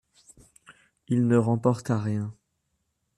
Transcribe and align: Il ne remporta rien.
Il 1.09 1.27
ne 1.27 1.37
remporta 1.37 1.99
rien. 1.99 2.33